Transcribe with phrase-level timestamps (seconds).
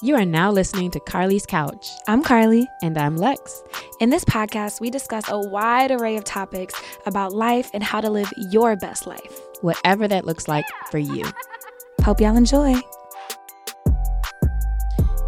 [0.00, 1.90] You are now listening to Carly's Couch.
[2.06, 2.68] I'm Carly.
[2.84, 3.64] And I'm Lex.
[3.98, 8.08] In this podcast, we discuss a wide array of topics about life and how to
[8.08, 11.24] live your best life, whatever that looks like for you.
[12.02, 12.76] Hope y'all enjoy.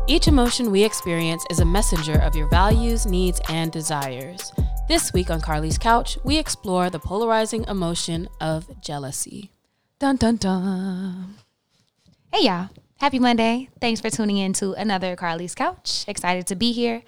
[0.06, 4.52] Each emotion we experience is a messenger of your values, needs, and desires.
[4.86, 9.50] This week on Carly's Couch, we explore the polarizing emotion of jealousy.
[9.98, 11.34] Dun dun dun.
[12.32, 12.68] Hey y'all.
[13.00, 13.70] Happy Monday.
[13.80, 16.04] Thanks for tuning in to another Carly's Couch.
[16.06, 17.02] Excited to be here.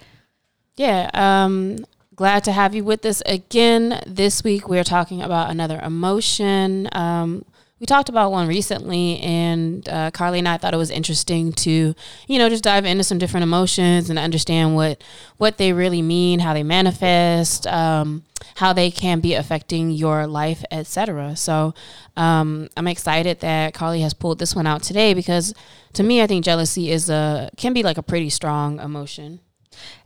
[0.75, 4.01] Yeah, um, glad to have you with us again.
[4.07, 6.89] This week we're talking about another emotion.
[6.93, 7.45] Um,
[7.83, 11.93] we talked about one recently, and uh, Carly and I thought it was interesting to,
[12.27, 15.03] you know, just dive into some different emotions and understand what
[15.35, 18.23] what they really mean, how they manifest, um,
[18.55, 21.35] how they can be affecting your life, etc.
[21.35, 21.73] So
[22.15, 25.53] um, I'm excited that Carly has pulled this one out today because,
[25.91, 29.41] to me, I think jealousy is a can be like a pretty strong emotion.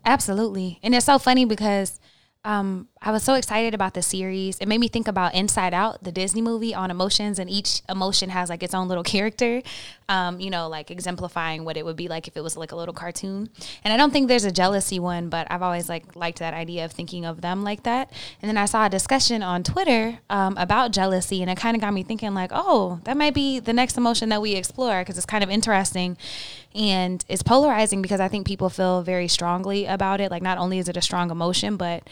[0.03, 2.00] Absolutely, and it's so funny because
[2.48, 4.58] um, I was so excited about the series.
[4.59, 8.30] It made me think about Inside Out, the Disney movie on emotions, and each emotion
[8.30, 9.62] has like its own little character,
[10.08, 12.76] um, you know, like exemplifying what it would be like if it was like a
[12.78, 13.50] little cartoon.
[13.84, 16.86] And I don't think there's a jealousy one, but I've always like liked that idea
[16.86, 18.14] of thinking of them like that.
[18.42, 21.82] And then I saw a discussion on Twitter um, about jealousy, and it kind of
[21.82, 25.17] got me thinking like, oh, that might be the next emotion that we explore because
[25.17, 26.17] it's kind of interesting
[26.76, 30.32] and it's polarizing because I think people feel very strongly about it.
[30.32, 32.04] Like, not only is it a strong emotion, but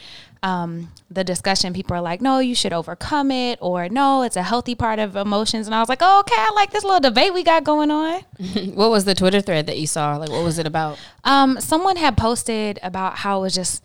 [0.41, 4.43] um, the discussion, people are like, no, you should overcome it, or no, it's a
[4.43, 5.67] healthy part of emotions.
[5.67, 8.21] And I was like, oh, okay, I like this little debate we got going on.
[8.73, 10.17] what was the Twitter thread that you saw?
[10.17, 10.99] Like, what was it about?
[11.23, 13.83] Um, someone had posted about how it was just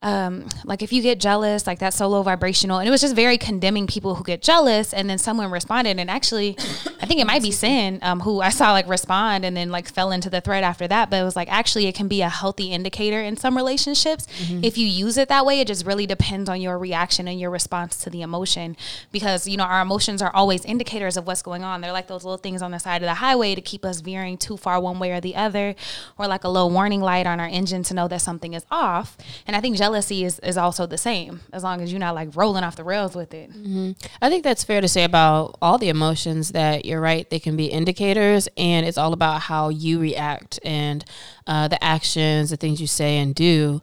[0.00, 2.78] um, like if you get jealous, like that's so low vibrational.
[2.78, 4.94] And it was just very condemning people who get jealous.
[4.94, 6.56] And then someone responded, and actually,
[7.00, 9.88] I think it might be Sin, um, who I saw like respond and then like
[9.88, 11.10] fell into the thread after that.
[11.10, 14.28] But it was like actually, it can be a healthy indicator in some relationships.
[14.38, 14.62] Mm-hmm.
[14.62, 17.50] If you use it that way, it just really depends on your reaction and your
[17.50, 18.76] response to the emotion.
[19.10, 21.80] Because, you know, our emotions are always indicators of what's going on.
[21.80, 24.38] They're like those little things on the side of the highway to keep us veering
[24.38, 25.74] too far one way or the other,
[26.16, 29.16] or like a little warning light on our engine to know that something is off.
[29.44, 32.34] And I think jealousy is, is also the same as long as you're not like
[32.36, 33.50] rolling off the rails with it.
[33.50, 33.92] Mm-hmm.
[34.20, 37.56] I think that's fair to say about all the emotions that you're right, they can
[37.56, 41.04] be indicators, and it's all about how you react and
[41.46, 43.80] uh, the actions, the things you say and do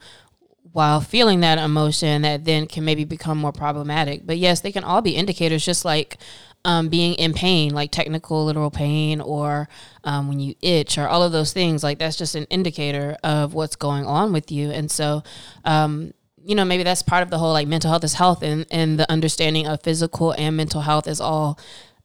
[0.75, 4.25] while feeling that emotion that then can maybe become more problematic.
[4.25, 6.17] But yes, they can all be indicators, just like
[6.65, 9.69] um, being in pain, like technical literal pain, or
[10.03, 11.83] um, when you itch, or all of those things.
[11.83, 14.71] Like that's just an indicator of what's going on with you.
[14.71, 15.23] And so,
[15.63, 18.65] um, you know, maybe that's part of the whole like mental health is health and,
[18.69, 21.57] and the understanding of physical and mental health is all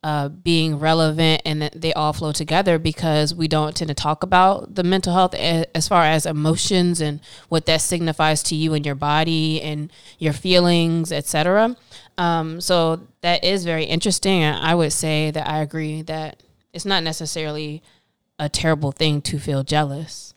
[0.03, 4.23] uh, being relevant and that they all flow together because we don't tend to talk
[4.23, 8.87] about the mental health as far as emotions and what that signifies to you and
[8.87, 11.77] your body and your feelings, etc.
[12.21, 14.45] Um, so that is very interesting.
[14.45, 17.83] I would say that I agree that it's not necessarily
[18.39, 20.35] a terrible thing to feel jealous.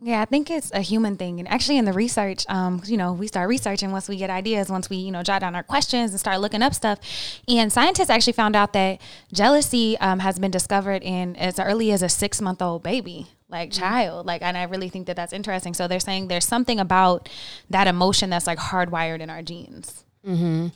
[0.00, 1.38] Yeah, I think it's a human thing.
[1.38, 4.70] And actually, in the research, um, you know, we start researching once we get ideas,
[4.70, 6.98] once we, you know, jot down our questions and start looking up stuff.
[7.46, 8.98] And scientists actually found out that
[9.30, 13.70] jealousy um, has been discovered in as early as a six month old baby, like
[13.70, 13.80] mm-hmm.
[13.80, 14.24] child.
[14.24, 15.74] Like, and I really think that that's interesting.
[15.74, 17.28] So they're saying there's something about
[17.68, 20.04] that emotion that's like hardwired in our genes.
[20.26, 20.68] Mm-hmm.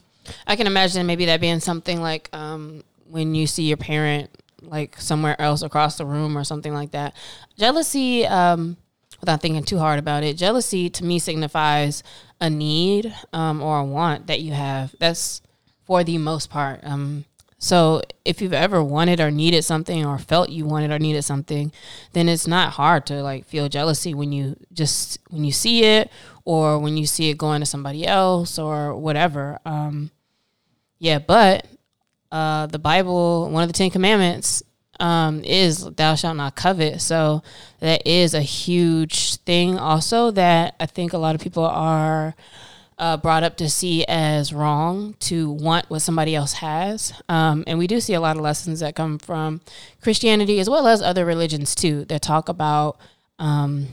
[0.47, 4.29] I can imagine maybe that being something like um, when you see your parent
[4.61, 7.13] like somewhere else across the room or something like that.
[7.57, 8.25] Jealousy.
[8.25, 8.77] Um,
[9.23, 12.03] without thinking too hard about it, jealousy to me signifies
[12.41, 14.93] a need um, or a want that you have.
[14.99, 15.41] That's
[15.85, 16.81] for the most part.
[16.83, 17.23] Um,
[17.63, 21.71] so if you've ever wanted or needed something or felt you wanted or needed something,
[22.11, 26.11] then it's not hard to like feel jealousy when you just when you see it
[26.43, 29.59] or when you see it going to somebody else or whatever.
[29.65, 30.11] Um,
[30.99, 31.65] yeah, but
[32.33, 34.61] uh, the Bible, one of the Ten Commandments,
[34.99, 36.99] um, is thou shalt not covet.
[36.99, 37.43] So
[37.79, 42.35] that is a huge thing also that I think a lot of people are
[42.97, 47.13] uh, brought up to see as wrong to want what somebody else has.
[47.29, 49.61] Um, and we do see a lot of lessons that come from
[50.01, 52.97] Christianity as well as other religions too that talk about
[53.39, 53.87] um,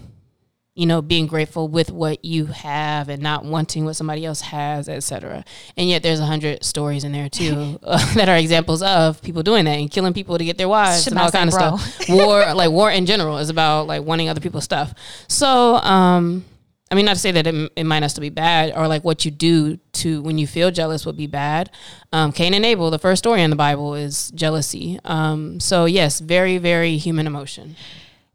[0.80, 4.88] you know, being grateful with what you have and not wanting what somebody else has,
[4.88, 5.44] etc.
[5.76, 9.42] And yet, there's a hundred stories in there too uh, that are examples of people
[9.42, 11.76] doing that and killing people to get their wives and all kind of bro.
[11.76, 12.08] stuff.
[12.08, 14.94] War, like war in general, is about like wanting other people's stuff.
[15.28, 16.44] So, um,
[16.90, 19.04] I mean, not to say that it, it might not still be bad, or like
[19.04, 21.70] what you do to when you feel jealous would be bad.
[22.12, 24.98] Um, Cain and Abel, the first story in the Bible, is jealousy.
[25.04, 27.76] Um, so yes, very, very human emotion.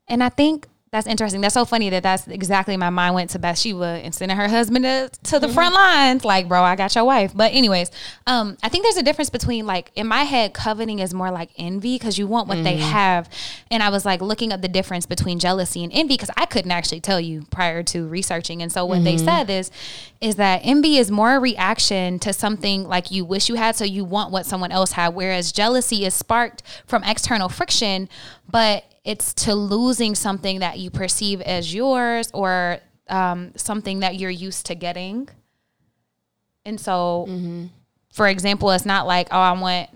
[0.08, 1.42] And I think That's interesting.
[1.42, 4.86] That's so funny that that's exactly my mind went to Bathsheba and sending her husband
[4.86, 6.24] to, to the front lines.
[6.24, 7.34] Like, bro, I got your wife.
[7.36, 7.92] But anyways,
[8.26, 11.50] um, I think there's a difference between like in my head, coveting is more like
[11.58, 13.30] envy because you want what they have,
[13.70, 16.72] and I was like looking up the difference between jealousy and envy because I couldn't
[16.72, 18.62] actually tell you prior to researching.
[18.62, 19.72] And so what they said is,
[20.22, 23.84] is that envy is more a reaction to something like you wish you had, so
[23.84, 28.08] you want what someone else had, whereas jealousy is sparked from external friction,
[28.50, 34.32] but it's to losing something that you perceive as yours or um, something that you're
[34.32, 35.30] used to getting.
[36.66, 37.26] And so,
[38.12, 39.90] for example, it's not like, oh, I want,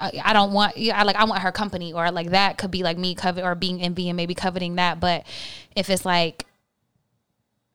[0.00, 2.72] I, I don't want, yeah, I like, I want her company, or like that could
[2.72, 4.98] be like me covet or being envy and maybe coveting that.
[4.98, 5.24] But
[5.76, 6.44] if it's like,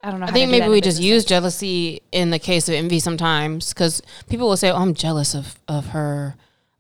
[0.02, 0.28] I don't know.
[0.28, 4.48] I think maybe we just use jealousy in the case of envy sometimes because people
[4.48, 6.36] will say, "Oh, I'm jealous of of her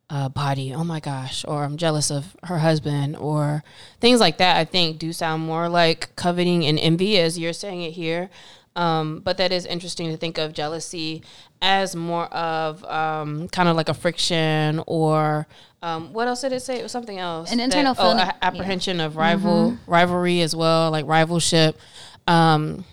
[0.09, 0.73] uh, body.
[0.73, 3.63] Oh my gosh," or "I'm jealous of her husband," or
[3.99, 4.57] things like that.
[4.57, 8.29] I think do sound more like coveting and envy as you're saying it here.
[8.75, 11.21] Um, but that is interesting to think of jealousy
[11.61, 15.47] as more of um, kind of like a friction or
[15.81, 16.79] um, what else did it say?
[16.79, 17.51] It was something else.
[17.51, 21.75] An internal that, oh, feeling- a- apprehension of rival rivalry as well, like rivalship.
[22.27, 22.85] Um,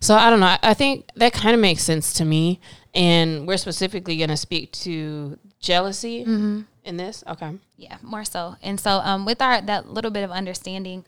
[0.00, 0.46] so I don't know.
[0.46, 2.60] I, I think that kind of makes sense to me.
[2.96, 6.62] And we're specifically going to speak to jealousy Mm-hmm.
[6.84, 7.22] in this.
[7.28, 7.52] Okay.
[7.76, 8.56] Yeah, more so.
[8.62, 11.04] And so, um, with our that little bit of understanding,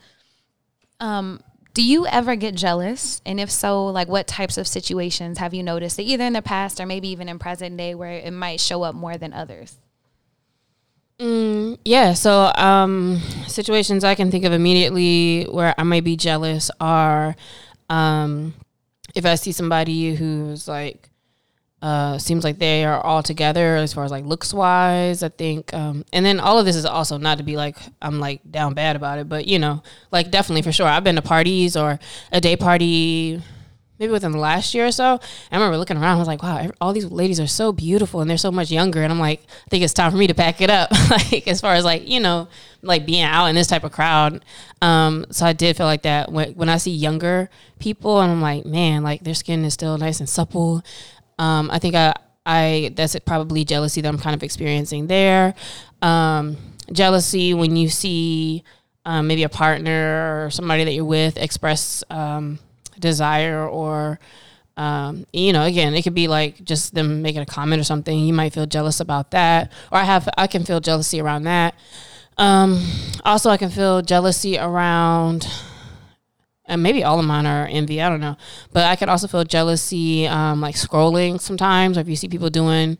[0.99, 1.41] um,
[1.73, 3.21] do you ever get jealous?
[3.25, 6.79] And if so, like what types of situations have you noticed, either in the past
[6.79, 9.77] or maybe even in present day, where it might show up more than others?
[11.19, 12.13] Mm, yeah.
[12.13, 17.35] So um, situations I can think of immediately where I might be jealous are
[17.89, 18.53] um,
[19.15, 21.09] if I see somebody who's like
[21.81, 25.23] uh, seems like they are all together as far as like looks wise.
[25.23, 28.19] I think, um, and then all of this is also not to be like I'm
[28.19, 29.81] like down bad about it, but you know,
[30.11, 30.87] like definitely for sure.
[30.87, 31.99] I've been to parties or
[32.31, 33.41] a day party.
[33.97, 35.19] Maybe within the last year or so,
[35.51, 36.15] I remember looking around.
[36.15, 39.03] I was like, "Wow, all these ladies are so beautiful, and they're so much younger."
[39.03, 41.59] And I'm like, "I think it's time for me to pack it up." like as
[41.59, 42.47] far as like you know,
[42.81, 44.43] like being out in this type of crowd.
[44.81, 47.49] Um, so I did feel like that when when I see younger
[47.79, 50.81] people, and I'm like, "Man, like their skin is still nice and supple."
[51.39, 52.13] Um, I think I,
[52.45, 55.55] I that's probably jealousy that I'm kind of experiencing there.
[56.01, 56.57] Um,
[56.91, 58.63] jealousy when you see
[59.05, 62.59] um, maybe a partner or somebody that you're with express um,
[62.99, 64.19] desire or
[64.77, 68.19] um, you know again it could be like just them making a comment or something
[68.19, 71.75] you might feel jealous about that or i have i can feel jealousy around that
[72.37, 72.81] um,
[73.25, 75.47] also i can feel jealousy around
[76.69, 78.01] and maybe all of mine are envy.
[78.01, 78.37] I don't know,
[78.71, 82.49] but I could also feel jealousy, um, like scrolling sometimes, or if you see people
[82.49, 82.97] doing,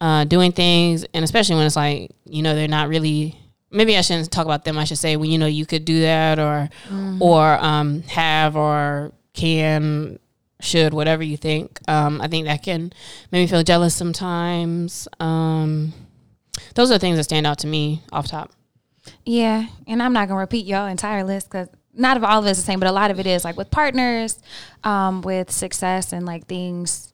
[0.00, 3.38] uh, doing things, and especially when it's like you know they're not really.
[3.70, 4.78] Maybe I shouldn't talk about them.
[4.78, 6.70] I should say when you know you could do that, or
[7.20, 10.18] or um, have or can,
[10.60, 11.78] should, whatever you think.
[11.86, 12.92] Um, I think that can
[13.30, 15.06] make me feel jealous sometimes.
[15.20, 15.92] Um,
[16.74, 18.52] those are things that stand out to me off top.
[19.24, 21.68] Yeah, and I'm not gonna repeat y'all entire list because
[21.98, 23.56] not of all of it is the same, but a lot of it is like
[23.56, 24.38] with partners,
[24.84, 27.12] um, with success and like things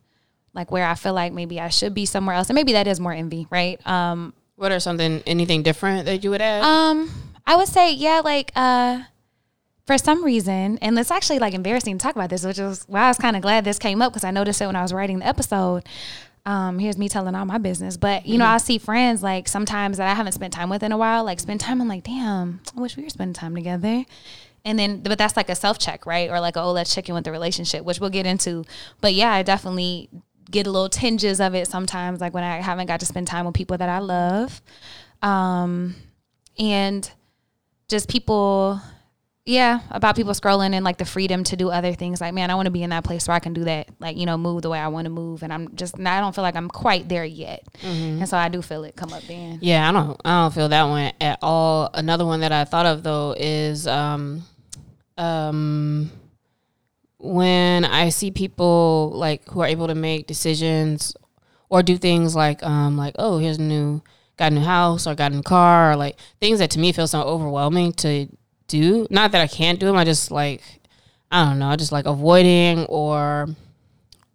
[0.52, 3.00] like where I feel like maybe I should be somewhere else, and maybe that is
[3.00, 3.84] more envy, right?
[3.86, 6.62] Um, What are something anything different that you would add?
[6.62, 7.10] um,
[7.46, 9.02] I would say yeah, like uh,
[9.86, 13.02] for some reason, and it's actually like embarrassing to talk about this, which is why
[13.02, 14.92] I was kind of glad this came up because I noticed it when I was
[14.92, 15.82] writing the episode.
[16.46, 19.96] Um, here's me telling all my business, but you know, I see friends like sometimes
[19.96, 21.80] that I haven't spent time with in a while, like spend time.
[21.80, 24.04] I'm like, damn, I wish we were spending time together.
[24.64, 26.30] And then, but that's like a self check, right?
[26.30, 28.64] Or like, a, oh, let's check in with the relationship, which we'll get into.
[29.00, 30.08] But yeah, I definitely
[30.50, 33.44] get a little tinges of it sometimes, like when I haven't got to spend time
[33.44, 34.62] with people that I love.
[35.22, 35.96] Um,
[36.58, 37.10] and
[37.88, 38.80] just people,
[39.44, 42.20] yeah, about people scrolling and like the freedom to do other things.
[42.20, 44.16] Like, man, I want to be in that place where I can do that, like,
[44.16, 45.42] you know, move the way I want to move.
[45.42, 47.64] And I'm just, I don't feel like I'm quite there yet.
[48.20, 49.58] And so I do feel it come up then.
[49.60, 51.90] Yeah, I don't I don't feel that one at all.
[51.92, 54.44] Another one that I thought of though is um
[55.16, 56.10] um
[57.18, 61.14] when I see people like who are able to make decisions
[61.70, 64.02] or do things like um like oh here's a new
[64.36, 66.92] got a new house or got a new car or like things that to me
[66.92, 68.28] feel so overwhelming to
[68.68, 69.06] do.
[69.10, 70.62] Not that I can't do them, I just like
[71.30, 73.48] I don't know, I just like avoiding or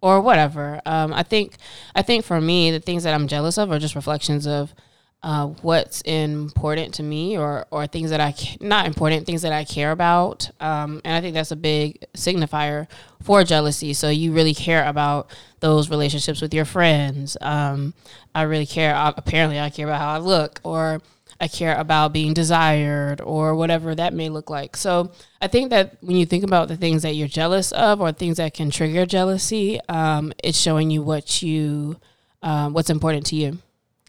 [0.02, 0.80] or whatever.
[0.86, 1.56] Um, I think
[1.94, 4.74] I think for me, the things that I'm jealous of are just reflections of
[5.22, 9.64] uh, what's important to me, or or things that I not important things that I
[9.64, 10.50] care about.
[10.60, 12.86] Um, and I think that's a big signifier
[13.22, 13.92] for jealousy.
[13.92, 17.36] So you really care about those relationships with your friends.
[17.40, 17.92] Um,
[18.34, 18.94] I really care.
[18.94, 21.02] uh, Apparently, I care about how I look, or
[21.38, 24.76] I care about being desired or whatever that may look like.
[24.76, 25.10] So
[25.40, 28.36] I think that when you think about the things that you're jealous of or things
[28.36, 31.96] that can trigger jealousy, um, it's showing you what you
[32.42, 33.58] uh, what's important to you.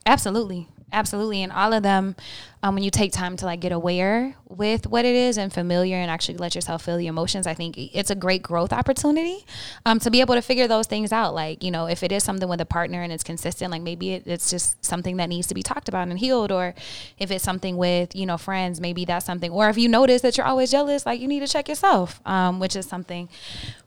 [0.06, 0.68] Absolutely.
[0.92, 1.42] Absolutely.
[1.44, 2.16] And all of them,
[2.64, 5.96] um, when you take time to like get aware with what it is and familiar
[5.96, 9.46] and actually let yourself feel the emotions, I think it's a great growth opportunity
[9.86, 11.34] um, to be able to figure those things out.
[11.34, 14.14] Like, you know, if it is something with a partner and it's consistent, like maybe
[14.14, 16.52] it, it's just something that needs to be talked about and healed.
[16.52, 16.76] Or
[17.18, 19.52] if it's something with, you know, friends, maybe that's something.
[19.52, 22.60] Or if you notice that you're always jealous, like you need to check yourself, um,
[22.60, 23.30] which is something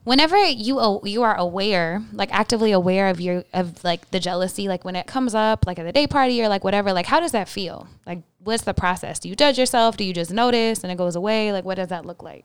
[0.05, 4.85] whenever you you are aware like actively aware of your of like the jealousy like
[4.85, 7.33] when it comes up like at the day party or like whatever like how does
[7.33, 9.19] that feel like what's the process?
[9.19, 9.97] Do you judge yourself?
[9.97, 11.53] Do you just notice and it goes away?
[11.53, 12.45] Like what does that look like?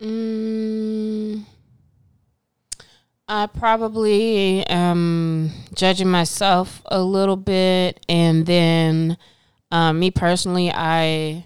[0.00, 1.44] Mm,
[3.28, 9.16] i probably am judging myself a little bit and then
[9.70, 11.44] um, me personally i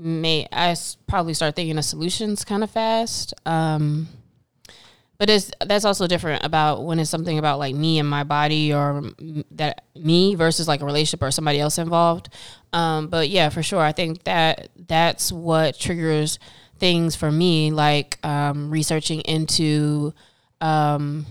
[0.00, 0.74] may I
[1.06, 3.34] probably start thinking of solutions kind of fast.
[3.46, 4.08] Um,
[5.20, 8.72] but it's that's also different about when it's something about like me and my body
[8.72, 9.02] or
[9.50, 12.30] that me versus like a relationship or somebody else involved.
[12.72, 16.38] Um, but yeah, for sure, I think that that's what triggers
[16.78, 20.14] things for me, like um, researching into
[20.62, 21.26] um,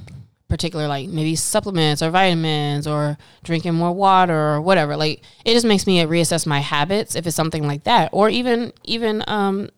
[0.50, 5.66] particular like maybe supplements or vitamins or drinking more water or whatever like it just
[5.66, 9.70] makes me reassess my habits if it's something like that or even even um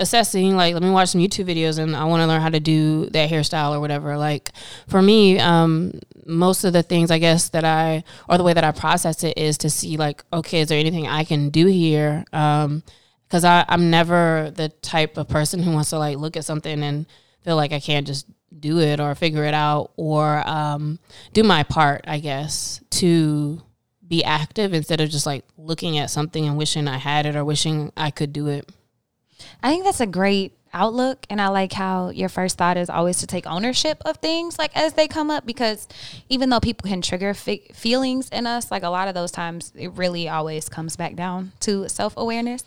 [0.00, 2.58] assessing like let me watch some youtube videos and i want to learn how to
[2.58, 4.50] do that hairstyle or whatever like
[4.88, 5.92] for me um
[6.26, 9.36] most of the things i guess that i or the way that i process it
[9.38, 12.82] is to see like okay is there anything i can do here um
[13.28, 17.06] because i'm never the type of person who wants to like look at something and
[17.42, 18.26] feel like i can't just
[18.58, 20.98] do it or figure it out or um,
[21.32, 23.62] do my part, I guess, to
[24.06, 27.44] be active instead of just like looking at something and wishing I had it or
[27.44, 28.68] wishing I could do it.
[29.62, 33.18] I think that's a great outlook and I like how your first thought is always
[33.18, 35.88] to take ownership of things like as they come up because
[36.28, 39.88] even though people can trigger feelings in us like a lot of those times it
[39.94, 42.62] really always comes back down to self-awareness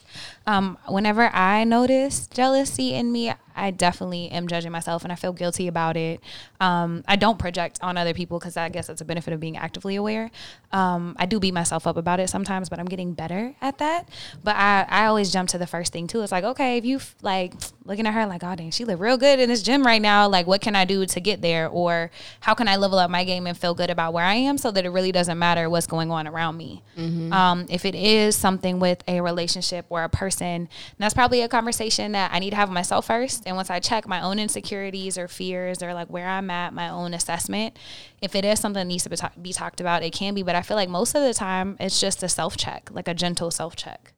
[0.46, 5.34] um, whenever I notice jealousy in me I definitely am judging myself and I feel
[5.34, 6.22] guilty about it.
[6.60, 9.58] Um, I don't project on other people because I guess that's a benefit of being
[9.58, 10.32] actively aware.
[10.72, 14.10] Um, I do beat myself up about it sometimes, but I'm getting better at that.
[14.44, 16.22] But I, I always jump to the first thing too.
[16.22, 17.54] It's like, okay, if you like
[17.86, 20.28] looking at her like, oh dang, she look real good in this gym right now.
[20.28, 21.68] Like, what can I do to get there?
[21.68, 24.58] Or how can I level up my game and feel good about where I am
[24.58, 26.84] so that it really doesn't matter what's going on around me?
[26.98, 27.34] Mm-hmm.
[27.34, 32.14] Um, if it is something with a relationship or a person, that's probably a conversation
[32.14, 35.18] that I need to have with myself first and once I check my own insecurities
[35.18, 37.78] or fears or like where I'm at, my own assessment,
[38.22, 40.44] if it is something that needs to be, ta- be talked about, it can be.
[40.44, 43.14] But I feel like most of the time it's just a self check, like a
[43.14, 44.14] gentle self check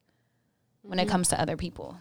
[0.82, 1.08] when mm-hmm.
[1.08, 1.98] it comes to other people.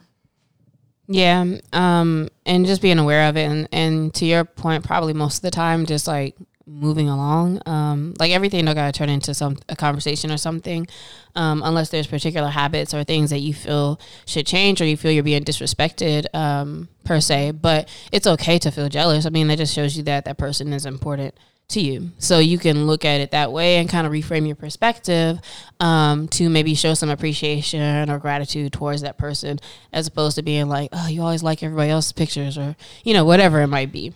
[1.07, 1.45] Yeah.
[1.71, 3.45] Um, and just being aware of it.
[3.45, 6.35] And, and to your point, probably most of the time, just like
[6.67, 7.61] moving along.
[7.65, 10.87] Um, like everything don't gotta turn into some a conversation or something,
[11.35, 15.11] um, unless there's particular habits or things that you feel should change or you feel
[15.11, 17.51] you're being disrespected um, per se.
[17.51, 19.25] But it's okay to feel jealous.
[19.25, 21.35] I mean, that just shows you that that person is important
[21.67, 22.11] to you.
[22.19, 25.39] So you can look at it that way and kind of reframe your perspective
[25.79, 29.59] um, to maybe show some appreciation or gratitude towards that person,
[29.91, 33.25] as opposed to being like, oh, you always like everybody else's pictures or you know
[33.25, 34.13] whatever it might be.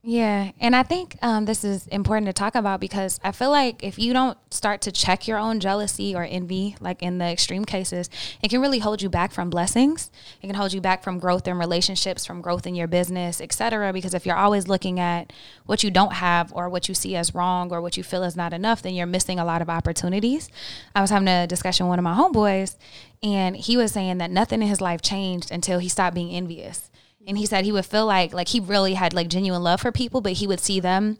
[0.00, 3.82] Yeah, and I think um, this is important to talk about because I feel like
[3.82, 7.64] if you don't start to check your own jealousy or envy, like in the extreme
[7.64, 8.08] cases,
[8.40, 10.12] it can really hold you back from blessings.
[10.40, 13.92] It can hold you back from growth in relationships, from growth in your business, etc.
[13.92, 15.32] Because if you're always looking at
[15.66, 18.36] what you don't have or what you see as wrong or what you feel is
[18.36, 20.48] not enough, then you're missing a lot of opportunities.
[20.94, 22.76] I was having a discussion with one of my homeboys,
[23.20, 26.88] and he was saying that nothing in his life changed until he stopped being envious
[27.28, 29.92] and he said he would feel like like he really had like genuine love for
[29.92, 31.18] people but he would see them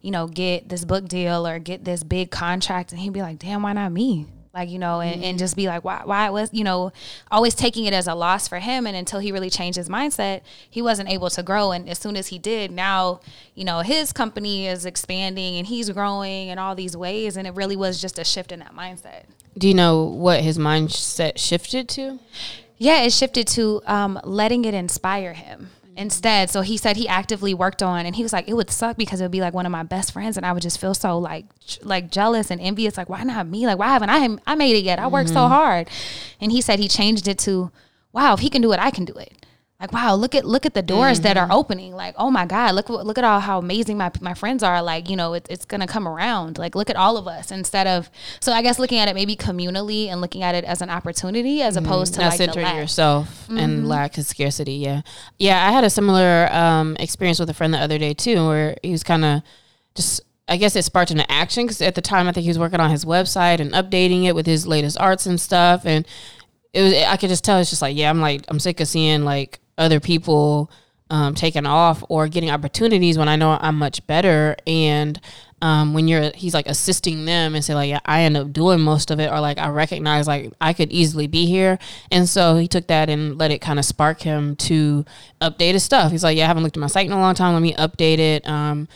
[0.00, 3.38] you know get this book deal or get this big contract and he'd be like
[3.38, 4.26] damn why not me?
[4.52, 6.92] Like you know and, and just be like why why was you know
[7.30, 8.84] always taking it as a loss for him.
[8.84, 11.70] And until he really changed his mindset he wasn't able to grow.
[11.70, 13.20] And as soon as he did now
[13.54, 17.36] you know his company is expanding and he's growing in all these ways.
[17.36, 19.24] And it really was just a shift in that mindset.
[19.56, 22.18] Do you know what his mindset shifted to
[22.80, 26.48] yeah, it shifted to um, letting it inspire him instead.
[26.48, 29.20] So he said he actively worked on, and he was like, it would suck because
[29.20, 31.18] it would be like one of my best friends, and I would just feel so
[31.18, 31.44] like
[31.82, 32.96] like jealous and envious.
[32.96, 33.66] Like, why not me?
[33.66, 34.98] Like, why haven't I I made it yet?
[34.98, 35.36] I worked mm-hmm.
[35.36, 35.90] so hard.
[36.40, 37.70] And he said he changed it to,
[38.14, 39.39] wow, if he can do it, I can do it.
[39.80, 41.24] Like wow look at look at the doors mm-hmm.
[41.24, 41.56] that are mm-hmm.
[41.56, 44.82] opening like oh my god look look at all how amazing my, my friends are
[44.82, 47.86] like you know it, it's gonna come around like look at all of us instead
[47.86, 48.10] of
[48.40, 51.62] so i guess looking at it maybe communally and looking at it as an opportunity
[51.62, 51.86] as mm-hmm.
[51.86, 53.58] opposed to Not like centering yourself mm-hmm.
[53.58, 55.02] and lack of scarcity yeah
[55.38, 58.76] yeah i had a similar um, experience with a friend the other day too where
[58.82, 59.42] he was kind of
[59.94, 62.58] just I guess it sparked into action because at the time I think he was
[62.58, 65.86] working on his website and updating it with his latest arts and stuff.
[65.86, 66.04] And
[66.72, 68.88] it was I could just tell it's just like yeah I'm like I'm sick of
[68.88, 70.70] seeing like other people
[71.10, 74.56] um, taking off or getting opportunities when I know I'm much better.
[74.66, 75.20] And
[75.60, 78.80] um, when you're, he's like assisting them and say like, yeah, I end up doing
[78.80, 81.78] most of it, or like I recognize like I could easily be here.
[82.12, 85.04] And so he took that and let it kind of spark him to
[85.40, 86.12] update his stuff.
[86.12, 87.54] He's like, yeah, I haven't looked at my site in a long time.
[87.54, 88.46] Let me update it.
[88.46, 88.88] Um,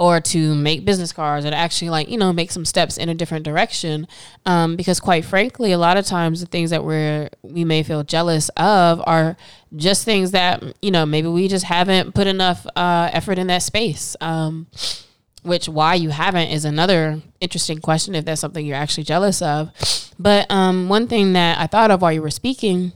[0.00, 3.14] or to make business cards and actually like you know make some steps in a
[3.14, 4.08] different direction.
[4.46, 8.02] Um, because quite frankly a lot of times the things that we're we may feel
[8.02, 9.36] jealous of are
[9.76, 13.62] just things that you know maybe we just haven't put enough uh, effort in that
[13.62, 14.16] space.
[14.22, 14.66] Um,
[15.42, 19.70] which why you haven't is another interesting question if that's something you're actually jealous of.
[20.18, 22.92] But um, one thing that i thought of while you were speaking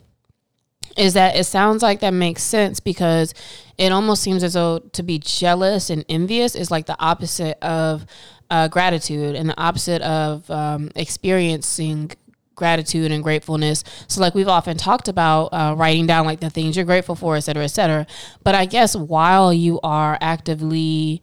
[0.97, 3.35] is that it sounds like that makes sense because
[3.79, 8.07] it almost seems as though to be jealous and envious is like the opposite of
[8.51, 12.13] uh, gratitude and the opposite of um, experiencing
[12.55, 13.83] gratitude and gratefulness.
[14.07, 17.37] So, like we've often talked about, uh, writing down like the things you're grateful for,
[17.37, 18.07] et cetera, et cetera.
[18.43, 21.23] But I guess while you are actively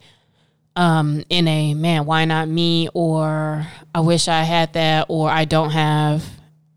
[0.76, 2.88] um, in a man, why not me?
[2.94, 6.24] Or I wish I had that, or I don't have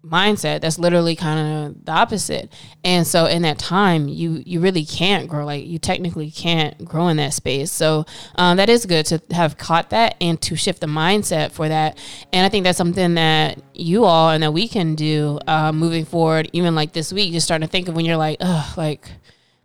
[0.06, 2.52] mindset that's literally kind of the opposite.
[2.84, 7.08] And so in that time you you really can't grow like you technically can't grow
[7.08, 7.72] in that space.
[7.72, 11.68] So um, that is good to have caught that and to shift the mindset for
[11.68, 11.98] that.
[12.32, 16.06] And i think that's something that you all and that we can do uh, moving
[16.06, 19.10] forward even like this week just starting to think of when you're like oh like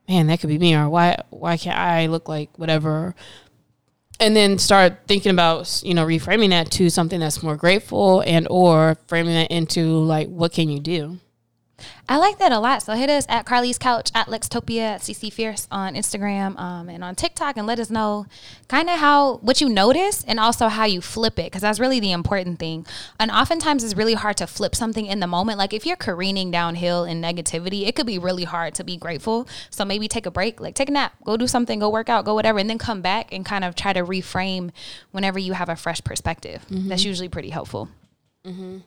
[0.09, 3.15] man that could be me or why why can't i look like whatever
[4.21, 8.47] and then start thinking about you know reframing that to something that's more grateful and
[8.51, 11.19] or framing that into like what can you do
[12.09, 12.83] I like that a lot.
[12.83, 17.05] So hit us at Carly's Couch, at Lextopia, at CC Fierce on Instagram um, and
[17.05, 18.27] on TikTok and let us know
[18.69, 22.01] kind of how, what you notice and also how you flip it because that's really
[22.01, 22.87] the important thing.
[23.19, 25.59] And oftentimes it's really hard to flip something in the moment.
[25.59, 29.49] Like if you're careening downhill in negativity, it could be really hard to be grateful.
[29.71, 32.25] So maybe take a break, like take a nap, go do something, go work out,
[32.25, 34.71] go whatever, and then come back and kind of try to reframe
[35.11, 36.65] whenever you have a fresh perspective.
[36.71, 36.89] Mm-hmm.
[36.89, 37.89] That's usually pretty helpful.
[38.45, 38.79] Mm-hmm.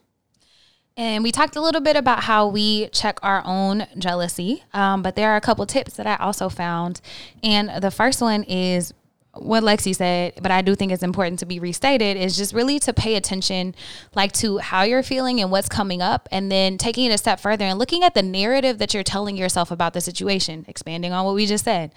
[0.95, 5.15] And we talked a little bit about how we check our own jealousy, um, but
[5.15, 7.01] there are a couple tips that I also found.
[7.41, 8.93] And the first one is
[9.35, 12.77] what Lexi said, but I do think it's important to be restated is just really
[12.79, 13.73] to pay attention
[14.13, 17.39] like to how you're feeling and what's coming up and then taking it a step
[17.39, 21.25] further and looking at the narrative that you're telling yourself about the situation, expanding on
[21.25, 21.91] what we just said.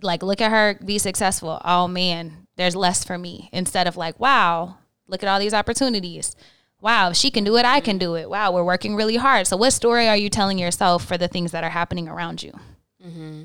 [0.00, 1.60] Like look at her be successful.
[1.64, 4.76] Oh man, there's less for me instead of like, wow,
[5.08, 6.36] look at all these opportunities
[6.82, 8.28] wow, if she can do it, I can do it.
[8.28, 9.46] Wow, we're working really hard.
[9.46, 12.52] So, what story are you telling yourself for the things that are happening around you?
[13.04, 13.44] Mm-hmm.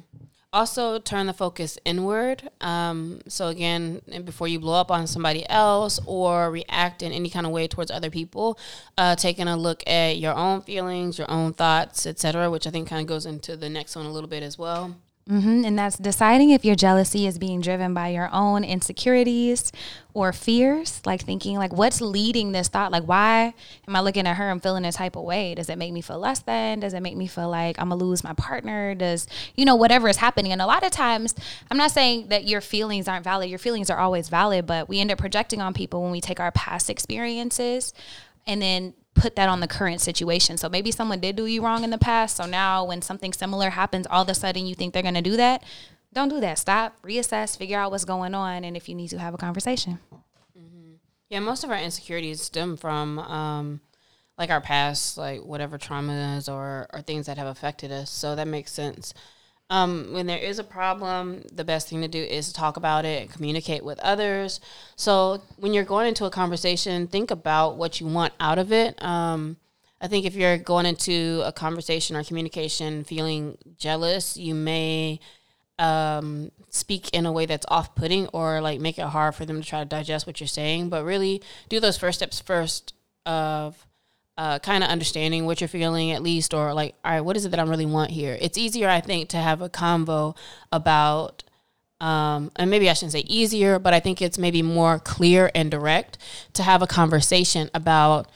[0.52, 2.50] Also, turn the focus inward.
[2.62, 7.46] Um, so, again, before you blow up on somebody else or react in any kind
[7.46, 8.58] of way towards other people,
[8.98, 12.88] uh, taking a look at your own feelings, your own thoughts, etc., which I think
[12.90, 14.96] kind of goes into the next one a little bit as well.
[15.30, 15.66] Mm-hmm.
[15.66, 19.74] And that's deciding if your jealousy is being driven by your own insecurities
[20.14, 22.94] or fears, like thinking like what's leading this thought?
[22.94, 23.54] Like why
[23.88, 25.54] am I looking at her and feeling a type of way?
[25.54, 26.80] Does it make me feel less than?
[26.80, 28.96] Does it make me feel like I'm gonna lose my partner?
[28.96, 30.54] Does you know whatever is happening?
[30.54, 31.36] And a lot of times,
[31.70, 33.50] I'm not saying that your feelings aren't valid.
[33.50, 36.40] Your feelings are always valid, but we end up projecting on people when we take
[36.40, 37.94] our past experiences
[38.48, 40.58] and then put that on the current situation.
[40.58, 42.38] So maybe someone did do you wrong in the past.
[42.38, 45.22] So now when something similar happens, all of a sudden you think they're going to
[45.22, 45.64] do that.
[46.14, 46.58] Don't do that.
[46.58, 50.00] Stop, reassess, figure out what's going on, and if you need to have a conversation.
[50.58, 50.94] Mm-hmm.
[51.30, 53.82] Yeah, most of our insecurities stem from um,
[54.38, 58.10] like our past, like whatever traumas or or things that have affected us.
[58.10, 59.14] So that makes sense.
[59.70, 63.22] Um, when there is a problem, the best thing to do is talk about it
[63.22, 64.62] and communicate with others.
[64.96, 69.02] So when you're going into a conversation, think about what you want out of it.
[69.04, 69.58] Um,
[70.00, 75.20] I think if you're going into a conversation or communication feeling jealous, you may
[75.80, 79.62] um, speak in a way that's off putting or like make it hard for them
[79.62, 80.90] to try to digest what you're saying.
[80.90, 82.94] But really do those first steps first
[83.26, 83.86] of
[84.38, 87.46] uh, kind of understanding what you're feeling at least, or like, all right, what is
[87.46, 88.38] it that I really want here?
[88.40, 90.36] It's easier, I think, to have a convo
[90.72, 91.44] about,
[92.00, 95.72] um, and maybe I shouldn't say easier, but I think it's maybe more clear and
[95.72, 96.20] direct
[96.54, 98.30] to have a conversation about,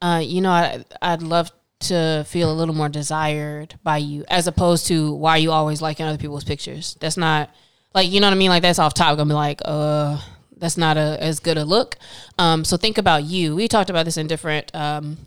[0.00, 4.46] uh, you know, I, I'd love to feel a little more desired by you, as
[4.46, 6.96] opposed to why you always liking other people's pictures.
[7.00, 7.50] That's not
[7.94, 8.50] like you know what I mean.
[8.50, 9.16] Like that's off top.
[9.16, 10.18] Gonna be like, uh,
[10.56, 11.96] that's not a as good a look.
[12.38, 13.54] Um, so think about you.
[13.56, 15.18] We talked about this in different um,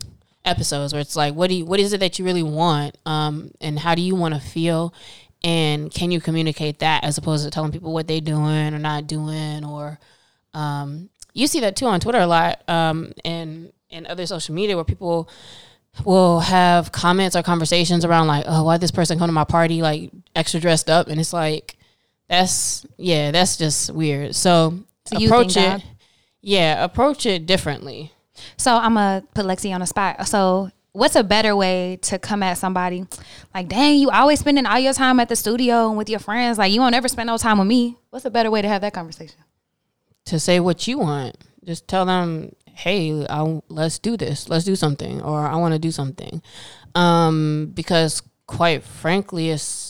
[0.45, 3.51] episodes where it's like, what do you, what is it that you really want, um,
[3.61, 4.93] and how do you want to feel,
[5.43, 9.07] and can you communicate that as opposed to telling people what they're doing or not
[9.07, 9.99] doing, or
[10.53, 14.75] um, you see that too on Twitter a lot, um, and and other social media
[14.75, 15.29] where people
[16.05, 19.81] will have comments or conversations around like, oh, why this person come to my party
[19.81, 21.77] like extra dressed up, and it's like,
[22.27, 24.35] that's yeah, that's just weird.
[24.35, 24.79] So,
[25.10, 25.86] So you approach think it, that?
[26.41, 28.12] yeah, approach it differently.
[28.58, 30.28] So I'm gonna put Lexi on the spot.
[30.28, 33.06] So what's a better way to come at somebody?
[33.54, 36.58] Like, dang, you always spending all your time at the studio and with your friends.
[36.58, 37.98] Like, you won't ever spend no time with me.
[38.12, 39.38] What's a better way to have that conversation?
[40.26, 41.38] to say what you want.
[41.63, 44.48] Just tell them, "Hey, I, let's do this.
[44.48, 46.41] Let's do something," or "I want to do something."
[46.95, 49.88] Um, because quite frankly, it's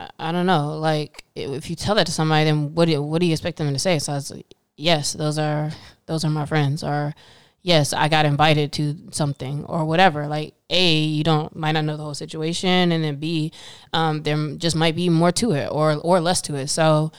[0.00, 0.78] I, I don't know.
[0.78, 3.58] Like if you tell that to somebody, then what do you, what do you expect
[3.58, 3.98] them to say?
[3.98, 5.70] So I was like, "Yes, those are
[6.06, 7.14] those are my friends," or
[7.62, 10.26] "Yes, I got invited to something," or whatever.
[10.26, 13.52] Like a, you don't might not know the whole situation, and then b,
[13.92, 16.68] um, there just might be more to it or or less to it.
[16.68, 17.12] So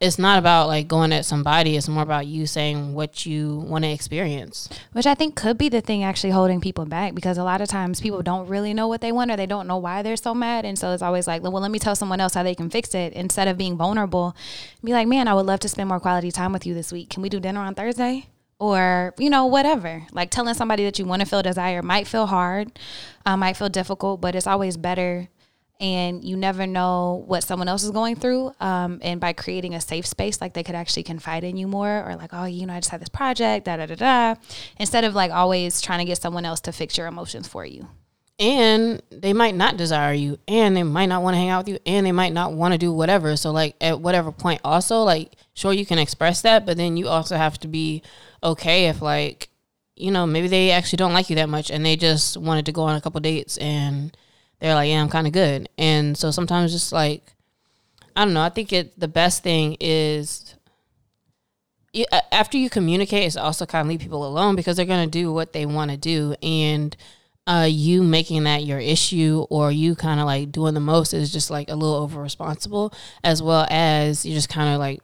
[0.00, 1.76] it's not about like going at somebody.
[1.76, 4.68] It's more about you saying what you want to experience.
[4.92, 7.68] Which I think could be the thing actually holding people back because a lot of
[7.68, 10.34] times people don't really know what they want or they don't know why they're so
[10.34, 10.64] mad.
[10.64, 12.94] And so it's always like, well, let me tell someone else how they can fix
[12.94, 14.36] it instead of being vulnerable.
[14.84, 17.10] Be like, man, I would love to spend more quality time with you this week.
[17.10, 18.26] Can we do dinner on Thursday?
[18.60, 20.06] Or, you know, whatever.
[20.12, 22.78] Like telling somebody that you want to feel desire might feel hard,
[23.26, 25.28] uh, might feel difficult, but it's always better
[25.80, 28.52] and you never know what someone else is going through.
[28.60, 32.04] Um, and by creating a safe space, like they could actually confide in you more,
[32.04, 34.34] or like, oh, you know, I just had this project, da da da da,
[34.78, 37.88] instead of like always trying to get someone else to fix your emotions for you.
[38.40, 41.74] And they might not desire you, and they might not want to hang out with
[41.74, 43.36] you, and they might not want to do whatever.
[43.36, 47.08] So, like, at whatever point, also, like, sure, you can express that, but then you
[47.08, 48.00] also have to be
[48.44, 49.48] okay if, like,
[49.98, 52.72] you know, maybe they actually don't like you that much and they just wanted to
[52.72, 54.16] go on a couple dates and
[54.60, 55.68] they're like, yeah, I'm kind of good.
[55.78, 57.34] And so sometimes just like,
[58.16, 60.54] I don't know, I think it, the best thing is
[62.32, 65.32] after you communicate it's also kind of leave people alone because they're going to do
[65.32, 66.96] what they want to do and
[67.46, 71.32] uh, you making that your issue or you kind of like doing the most is
[71.32, 72.92] just like a little over responsible
[73.24, 75.00] as well as you're just kind of like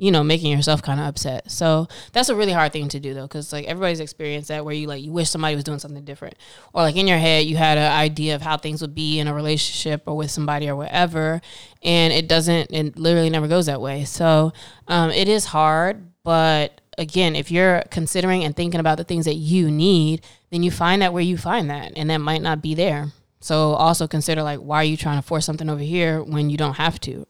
[0.00, 1.50] you know making yourself kind of upset.
[1.50, 4.74] So that's a really hard thing to do though because like everybody's experienced that where
[4.74, 6.36] you like you wish somebody was doing something different.
[6.72, 9.28] Or like in your head you had an idea of how things would be in
[9.28, 11.42] a relationship or with somebody or whatever
[11.82, 14.06] and it doesn't it literally never goes that way.
[14.06, 14.54] So
[14.88, 19.34] um, it is hard but again if you're considering and thinking about the things that
[19.34, 22.74] you need then you find that where you find that and that might not be
[22.74, 23.12] there.
[23.40, 26.56] So also consider like why are you trying to force something over here when you
[26.56, 27.26] don't have to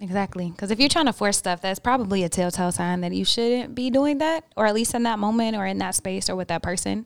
[0.00, 0.50] Exactly.
[0.50, 3.74] Because if you're trying to force stuff, that's probably a telltale sign that you shouldn't
[3.74, 6.48] be doing that, or at least in that moment or in that space or with
[6.48, 7.04] that person.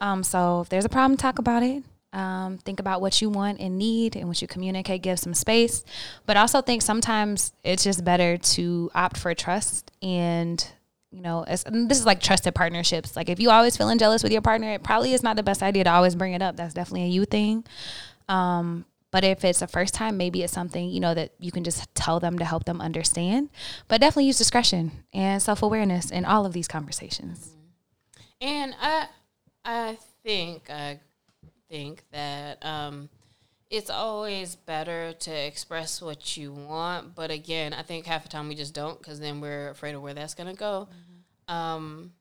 [0.00, 1.82] Um, so if there's a problem, talk about it.
[2.12, 5.84] Um, think about what you want and need, and what you communicate, give some space.
[6.26, 10.66] But also think sometimes it's just better to opt for trust and
[11.10, 11.64] you know, this
[11.98, 13.16] is like trusted partnerships.
[13.16, 15.62] Like if you always feeling jealous with your partner, it probably is not the best
[15.62, 16.56] idea to always bring it up.
[16.56, 17.64] That's definitely a you thing.
[18.28, 21.64] Um, but if it's the first time, maybe it's something, you know, that you can
[21.64, 23.48] just tell them to help them understand.
[23.88, 27.54] But definitely use discretion and self awareness in all of these conversations.
[28.40, 29.06] And I
[29.64, 31.00] I think I
[31.68, 33.08] think that um
[33.70, 38.48] it's always better to express what you want, but again, I think half the time
[38.48, 40.88] we just don't because then we're afraid of where that's gonna go.
[41.48, 42.12] Um,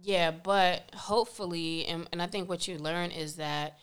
[0.00, 3.78] yeah, but hopefully, and, and I think what you learn is that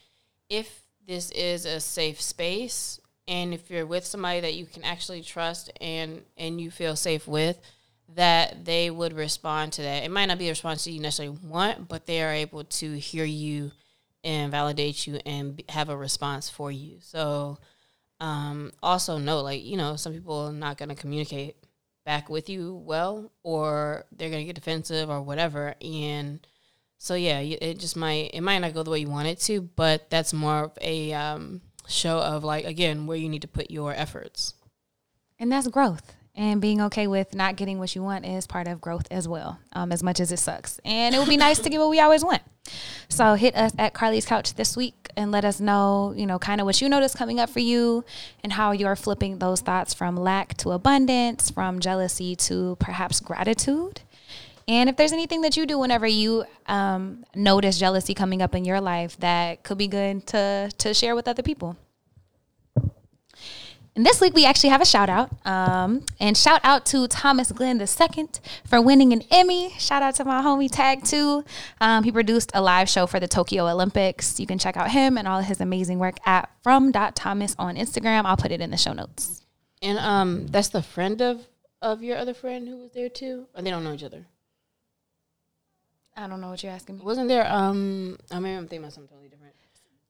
[0.49, 5.21] if this is a safe space, and if you're with somebody that you can actually
[5.21, 7.59] trust and and you feel safe with,
[8.15, 10.03] that they would respond to that.
[10.03, 12.93] It might not be a response that you necessarily want, but they are able to
[12.97, 13.71] hear you
[14.23, 16.97] and validate you and have a response for you.
[17.01, 17.57] So,
[18.19, 21.55] um, also know, like, you know, some people are not going to communicate
[22.05, 25.75] back with you well, or they're going to get defensive or whatever.
[25.81, 26.45] And
[26.97, 29.61] so, yeah, it just might, it might not go the way you want it to,
[29.61, 33.69] but that's more of a um, show of, like, again, where you need to put
[33.69, 34.53] your efforts.
[35.37, 36.15] And that's growth.
[36.37, 39.57] And being okay with not getting what you want is part of growth as well,
[39.71, 40.79] um, as much as it sucks.
[40.83, 42.41] And it would be nice to get what we always want.
[43.07, 46.59] So hit us at Carly's Couch this week and let us know, you know, kind
[46.59, 48.03] of what you notice coming up for you
[48.43, 54.01] and how you're flipping those thoughts from lack to abundance, from jealousy to perhaps gratitude.
[54.67, 58.65] And if there's anything that you do whenever you um, notice jealousy coming up in
[58.65, 61.77] your life that could be good to to share with other people.
[63.95, 65.31] And this week we actually have a shout out.
[65.45, 68.27] Um, and shout out to Thomas Glenn II
[68.65, 69.69] for winning an Emmy.
[69.77, 71.45] Shout out to my homie Tag 2.
[71.79, 74.37] Um, he produced a live show for the Tokyo Olympics.
[74.37, 78.25] You can check out him and all his amazing work at from.thomas on Instagram.
[78.25, 79.45] I'll put it in the show notes.
[79.81, 81.45] And um, that's the friend of
[81.81, 83.45] of your other friend who was there too.
[83.55, 84.25] Or they don't know each other.
[86.17, 87.03] I don't know what you're asking me.
[87.03, 87.45] Wasn't there?
[87.51, 89.53] Um, I mean, I'm thinking about something totally different.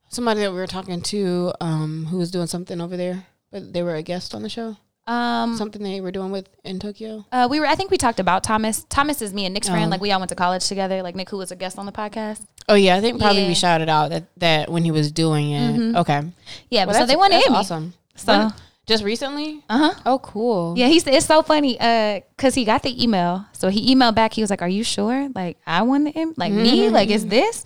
[0.10, 3.82] Somebody that we were talking to, um, who was doing something over there, but they
[3.84, 4.78] were a guest on the show.
[5.08, 7.26] Um, Something they were doing with in Tokyo.
[7.32, 7.68] uh, we were.
[7.68, 8.86] I think we talked about Thomas.
[8.90, 9.86] Thomas is me and Nick's friend.
[9.86, 9.90] Oh.
[9.90, 11.04] Like we all went to college together.
[11.04, 12.44] Like Nick, who was a guest on the podcast.
[12.68, 13.48] Oh yeah, I think probably Yeah.
[13.50, 15.96] we shouted out that that when he was doing it.
[15.98, 16.24] Okay,
[16.72, 17.94] Yeah, Well, but so they won that's Awesome.
[18.16, 18.54] So- When-
[18.86, 19.64] just recently.
[19.70, 20.02] Uh huh.
[20.06, 20.76] Oh, cool.
[20.78, 21.78] Yeah, he's it's so funny.
[21.80, 24.34] Uh, cause he got the email, so he emailed back.
[24.34, 25.30] He was like, "Are you sure?
[25.34, 26.34] Like I won the Emmy?
[26.38, 26.90] Like me?
[26.90, 27.64] Like is this?"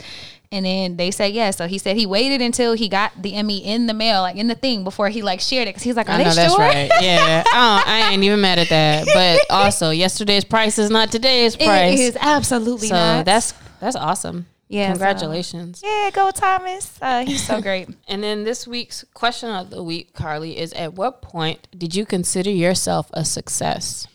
[0.51, 1.58] And then they said yes.
[1.58, 4.47] So he said he waited until he got the Emmy in the mail, like in
[4.47, 5.73] the thing, before he like shared it.
[5.73, 6.91] Cause he's like, "Are I they know sure?" that's right.
[7.01, 9.08] Yeah, I, I ain't even mad at that.
[9.13, 11.99] But also, yesterday's price is not today's price.
[11.99, 13.25] It is absolutely so not.
[13.25, 14.47] that's that's awesome.
[14.69, 15.82] Yeah, so- congratulations.
[15.84, 16.97] yeah, go Thomas.
[17.01, 17.89] Uh, he's so great.
[18.08, 22.05] And then this week's question of the week, Carly, is: At what point did you
[22.05, 24.08] consider yourself a success?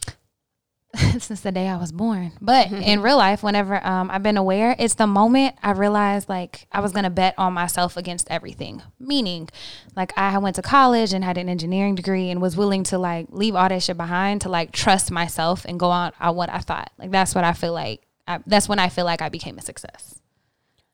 [1.18, 2.32] since the day I was born.
[2.40, 6.66] But in real life, whenever um, I've been aware, it's the moment I realized like
[6.70, 8.82] I was gonna bet on myself against everything.
[8.98, 9.48] Meaning,
[9.96, 13.26] like I went to college and had an engineering degree and was willing to like
[13.30, 16.58] leave all that shit behind to like trust myself and go on on what I
[16.58, 16.90] thought.
[16.98, 18.02] Like that's what I feel like.
[18.26, 20.20] I, that's when I feel like I became a success.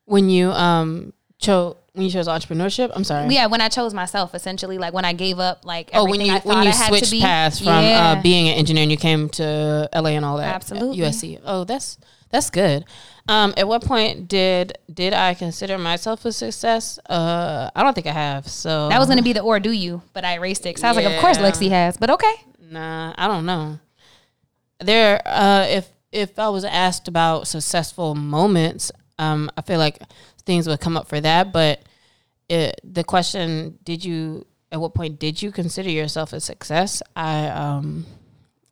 [0.06, 3.34] When you um chose when you chose entrepreneurship, I'm sorry.
[3.34, 6.34] Yeah, when I chose myself, essentially, like when I gave up like Oh, when you
[6.40, 8.16] when you switched to paths from Yeah.
[8.18, 10.98] uh, being an engineer and you came to LA and all that, Absolutely.
[10.98, 11.40] USC.
[11.44, 11.98] Oh, that's
[12.30, 12.84] that's good.
[13.28, 16.98] Um, at what point did did I consider myself a success?
[17.08, 18.46] Uh, I don't think I have.
[18.48, 20.74] So that was gonna be the or do you, but I erased it.
[20.74, 22.34] Cause I was like, of course Lexi has, but okay.
[22.60, 23.80] Nah, I don't know.
[24.78, 30.00] There, uh, if if I was asked about successful moments, um, I feel like
[30.46, 31.52] things would come up for that.
[31.52, 31.83] But
[32.48, 34.46] it, the question, did you?
[34.72, 37.02] At what point did you consider yourself a success?
[37.14, 38.06] I um,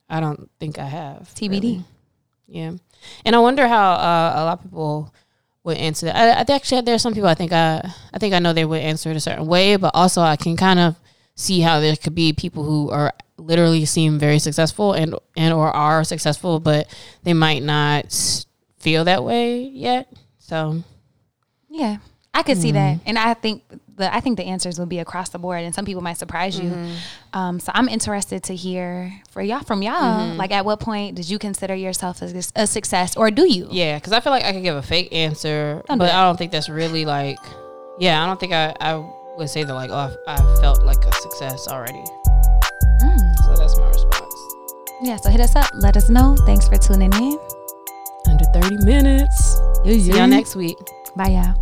[0.09, 1.33] I don't think I have.
[1.35, 1.51] TBD.
[1.51, 1.85] really.
[2.47, 2.73] Yeah,
[3.25, 5.15] and I wonder how uh, a lot of people
[5.65, 6.17] would answer that.
[6.17, 8.65] I, I actually there are some people I think I I think I know they
[8.65, 10.97] would answer it a certain way, but also I can kind of
[11.35, 15.71] see how there could be people who are literally seem very successful and and or
[15.71, 16.89] are successful, but
[17.23, 18.45] they might not
[18.79, 20.13] feel that way yet.
[20.49, 20.83] So
[21.69, 21.99] Yeah,
[22.33, 23.09] I could see that, mm-hmm.
[23.09, 23.63] and I think
[23.97, 26.59] the I think the answers will be across the board, and some people might surprise
[26.59, 26.71] you.
[26.71, 26.95] Mm-hmm.
[27.39, 29.93] Um, so I'm interested to hear for y'all from y'all.
[29.93, 30.39] Mm-hmm.
[30.39, 33.69] Like, at what point did you consider yourself as a success, or do you?
[33.71, 36.11] yeah, because I feel like I could give a fake answer, Don't but.
[36.11, 37.39] I don't think that's really like.
[37.99, 38.95] Yeah, I don't think I I
[39.37, 42.05] would say that like oh I, I felt like a success already.
[43.03, 43.37] Mm.
[43.45, 44.35] So that's my response.
[45.03, 45.69] Yeah, so hit us up.
[45.75, 46.37] Let us know.
[46.47, 47.39] Thanks for tuning in.
[48.29, 49.48] Under thirty minutes.
[49.85, 50.77] See y'all next week.
[51.17, 51.55] Bye, y'all.